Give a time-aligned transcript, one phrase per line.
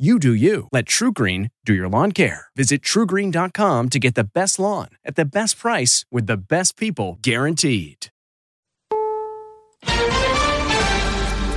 [0.00, 0.66] You do you.
[0.72, 2.46] Let TruGreen do your lawn care.
[2.56, 7.18] Visit trugreen.com to get the best lawn at the best price with the best people
[7.20, 8.06] guaranteed.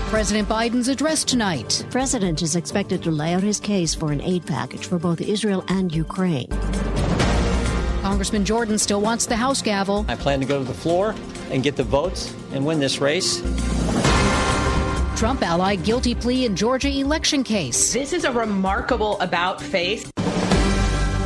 [0.10, 1.84] President Biden's address tonight.
[1.86, 5.22] The president is expected to lay out his case for an aid package for both
[5.22, 6.50] Israel and Ukraine.
[8.02, 10.04] Congressman Jordan still wants the House gavel.
[10.10, 11.16] I plan to go to the floor
[11.50, 13.42] and get the votes and win this race.
[15.24, 17.94] Trump ally guilty plea in Georgia election case.
[17.94, 20.12] This is a remarkable about face.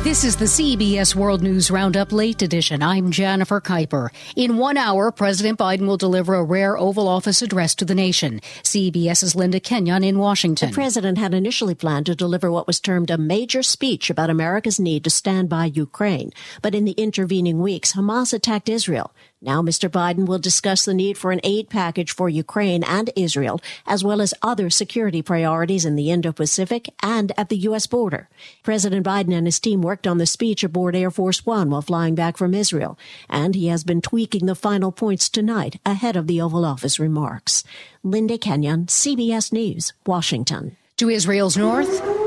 [0.04, 2.80] This is the CBS World News Roundup Late Edition.
[2.80, 4.10] I'm Jennifer Keiper.
[4.36, 8.40] In one hour, President Biden will deliver a rare Oval Office address to the nation.
[8.62, 10.70] CBS's Linda Kenyon in Washington.
[10.70, 14.78] The president had initially planned to deliver what was termed a major speech about America's
[14.78, 16.30] need to stand by Ukraine.
[16.62, 19.12] But in the intervening weeks, Hamas attacked Israel.
[19.40, 19.88] Now, Mr.
[19.88, 24.20] Biden will discuss the need for an aid package for Ukraine and Israel, as well
[24.20, 27.86] as other security priorities in the Indo-Pacific and at the U.S.
[27.86, 28.28] border.
[28.64, 32.16] President Biden and his team worked on the speech aboard Air Force One while flying
[32.16, 32.98] back from Israel,
[33.30, 37.62] and he has been tweaking the final points tonight ahead of the Oval Office remarks.
[38.02, 40.76] Linda Kenyon, CBS News, Washington.
[40.96, 42.17] To Israel's north.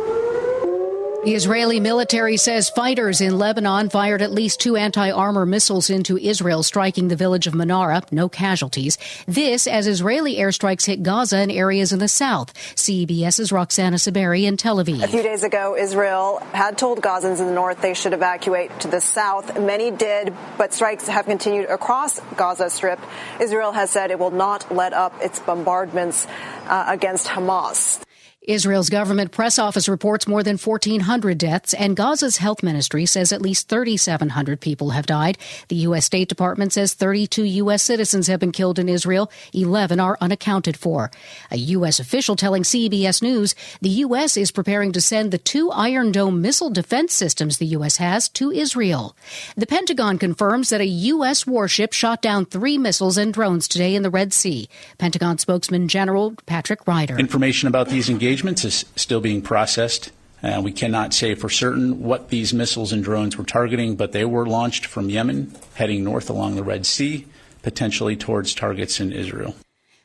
[1.24, 6.64] The Israeli military says fighters in Lebanon fired at least two anti-armor missiles into Israel,
[6.64, 8.02] striking the village of Manara.
[8.10, 8.98] No casualties.
[9.28, 12.56] This as Israeli airstrikes hit Gaza and areas in the south.
[12.76, 15.04] CBS's Roxana Saberi in Tel Aviv.
[15.04, 18.88] A few days ago, Israel had told Gazans in the north they should evacuate to
[18.88, 19.60] the south.
[19.60, 23.00] Many did, but strikes have continued across Gaza Strip.
[23.40, 26.26] Israel has said it will not let up its bombardments
[26.66, 28.04] uh, against Hamas.
[28.48, 33.42] Israel's government press office reports more than 1,400 deaths, and Gaza's health ministry says at
[33.42, 35.38] least 3,700 people have died.
[35.68, 36.06] The U.S.
[36.06, 37.84] State Department says 32 U.S.
[37.84, 39.32] citizens have been killed in Israel.
[39.54, 41.12] 11 are unaccounted for.
[41.52, 42.00] A U.S.
[42.00, 44.36] official telling CBS News the U.S.
[44.36, 47.98] is preparing to send the two Iron Dome missile defense systems the U.S.
[47.98, 49.16] has to Israel.
[49.56, 51.46] The Pentagon confirms that a U.S.
[51.46, 54.68] warship shot down three missiles and drones today in the Red Sea.
[54.98, 57.20] Pentagon spokesman General Patrick Ryder.
[57.20, 60.10] Information about these engagements engagements is still being processed.
[60.42, 64.24] Uh, we cannot say for certain what these missiles and drones were targeting, but they
[64.24, 67.28] were launched from Yemen, heading north along the Red Sea,
[67.62, 69.54] potentially towards targets in Israel.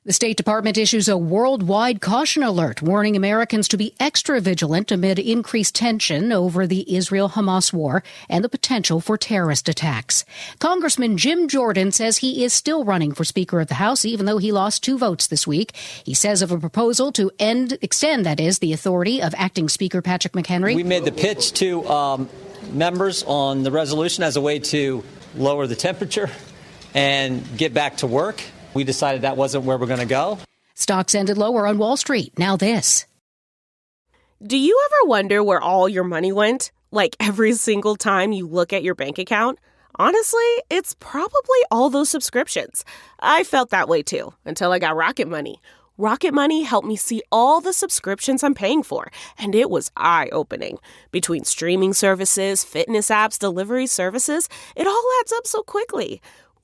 [0.07, 5.19] The State Department issues a worldwide caution alert warning Americans to be extra vigilant amid
[5.19, 10.25] increased tension over the Israel Hamas war and the potential for terrorist attacks.
[10.61, 14.39] Congressman Jim Jordan says he is still running for Speaker of the House, even though
[14.39, 15.75] he lost two votes this week.
[15.75, 20.03] He says of a proposal to end, extend, that is, the authority of acting Speaker
[20.03, 20.77] Patrick McHenry.
[20.77, 22.29] We made the pitch to um,
[22.71, 25.03] members on the resolution as a way to
[25.35, 26.31] lower the temperature
[26.95, 28.41] and get back to work.
[28.77, 30.39] We decided that wasn't where we're going to go.
[30.75, 32.39] Stocks ended lower on Wall Street.
[32.39, 33.07] Now, this.
[34.47, 36.73] Do you ever wonder where all your money went?
[36.91, 39.59] Like every single time you look at your bank account?
[39.95, 42.85] Honestly, it's probably all those subscriptions.
[43.19, 45.59] I felt that way too until I got Rocket Money.
[45.97, 50.29] Rocket Money helped me see all the subscriptions I'm paying for, and it was eye
[50.31, 50.77] opening.
[51.11, 56.21] Between streaming services, fitness apps, delivery services, it all adds up so quickly.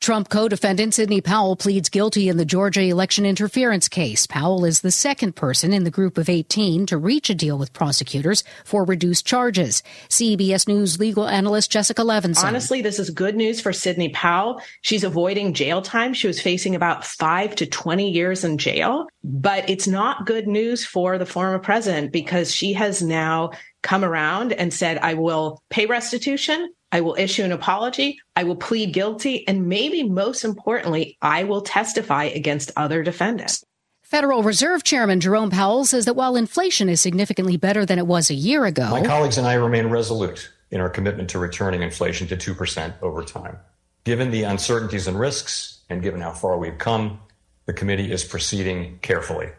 [0.00, 4.26] Trump co-defendant Sidney Powell pleads guilty in the Georgia election interference case.
[4.26, 7.74] Powell is the second person in the group of 18 to reach a deal with
[7.74, 9.82] prosecutors for reduced charges.
[10.08, 12.44] CBS News legal analyst Jessica Levinson.
[12.44, 14.62] Honestly, this is good news for Sidney Powell.
[14.80, 16.14] She's avoiding jail time.
[16.14, 20.82] She was facing about 5 to 20 years in jail, but it's not good news
[20.82, 23.50] for the former president because she has now
[23.82, 26.72] come around and said, I will pay restitution.
[26.92, 28.18] I will issue an apology.
[28.34, 29.46] I will plead guilty.
[29.46, 33.64] And maybe most importantly, I will testify against other defendants.
[34.02, 38.28] Federal Reserve Chairman Jerome Powell says that while inflation is significantly better than it was
[38.28, 42.26] a year ago, my colleagues and I remain resolute in our commitment to returning inflation
[42.26, 43.56] to 2% over time.
[44.02, 47.20] Given the uncertainties and risks, and given how far we've come,
[47.66, 49.50] the committee is proceeding carefully.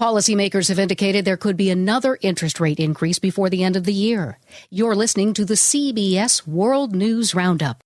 [0.00, 3.92] Policymakers have indicated there could be another interest rate increase before the end of the
[3.92, 4.38] year.
[4.70, 7.82] You're listening to the CBS World News Roundup.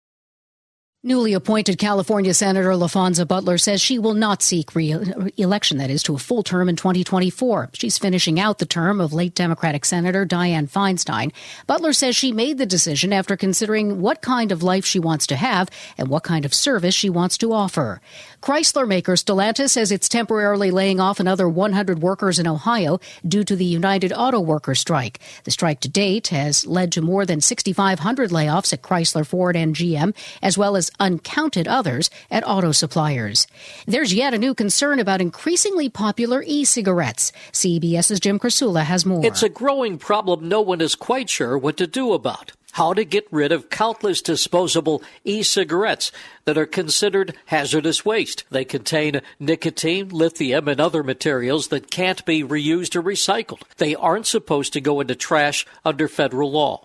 [1.06, 6.16] Newly appointed California Senator Laphonza Butler says she will not seek re-election, that is, to
[6.16, 7.70] a full term in 2024.
[7.74, 11.32] She's finishing out the term of late Democratic Senator Dianne Feinstein.
[11.68, 15.36] Butler says she made the decision after considering what kind of life she wants to
[15.36, 18.00] have and what kind of service she wants to offer.
[18.42, 23.54] Chrysler maker Stellantis says it's temporarily laying off another 100 workers in Ohio due to
[23.54, 25.20] the United Auto Workers strike.
[25.44, 29.72] The strike to date has led to more than 6,500 layoffs at Chrysler, Ford, and
[29.72, 30.12] GM,
[30.42, 33.46] as well as uncounted others at auto suppliers.
[33.86, 37.32] There's yet a new concern about increasingly popular e-cigarettes.
[37.52, 39.24] CBS's Jim Krasula has more.
[39.24, 42.52] It's a growing problem no one is quite sure what to do about.
[42.72, 46.12] How to get rid of countless disposable e-cigarettes
[46.44, 48.44] that are considered hazardous waste.
[48.50, 53.62] They contain nicotine, lithium, and other materials that can't be reused or recycled.
[53.78, 56.84] They aren't supposed to go into trash under federal law.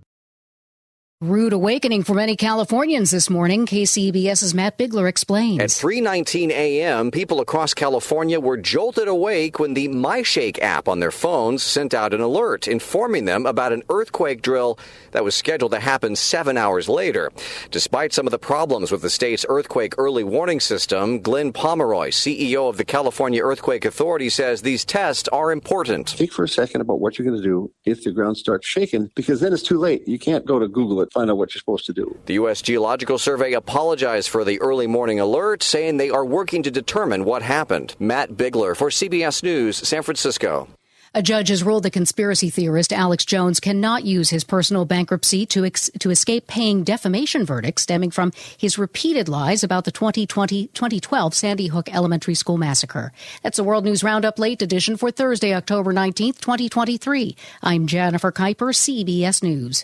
[1.23, 3.67] Rude awakening for many Californians this morning.
[3.67, 5.59] KCBS's Matt Bigler explains.
[5.59, 11.11] At 3:19 a.m., people across California were jolted awake when the MyShake app on their
[11.11, 14.79] phones sent out an alert informing them about an earthquake drill
[15.11, 17.29] that was scheduled to happen 7 hours later.
[17.69, 22.67] Despite some of the problems with the state's earthquake early warning system, Glenn Pomeroy, CEO
[22.67, 26.09] of the California Earthquake Authority, says these tests are important.
[26.09, 29.11] Think for a second about what you're going to do if the ground starts shaking
[29.13, 30.07] because then it's too late.
[30.07, 32.17] You can't go to Google it find out what you're supposed to do.
[32.25, 32.61] The U.S.
[32.61, 37.41] Geological Survey apologized for the early morning alert, saying they are working to determine what
[37.41, 37.95] happened.
[37.99, 40.67] Matt Bigler for CBS News, San Francisco.
[41.13, 45.65] A judge has ruled the conspiracy theorist Alex Jones cannot use his personal bankruptcy to
[45.65, 51.33] ex- to escape paying defamation verdicts stemming from his repeated lies about the 2020 2012
[51.33, 53.11] Sandy Hook Elementary School massacre.
[53.43, 57.35] That's a World News Roundup late edition for Thursday, October 19th, 2023.
[57.61, 59.83] I'm Jennifer Keiper, CBS News.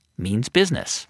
[0.21, 1.07] means business.